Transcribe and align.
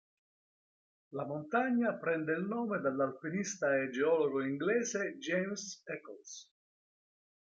La 1.17 1.25
montagna 1.27 1.93
prende 1.93 2.33
il 2.33 2.43
nome 2.45 2.79
dall'alpinista 2.79 3.77
e 3.79 3.91
geologo 3.91 4.41
inglese 4.43 5.17
James 5.19 5.83
Eccles. 5.85 6.49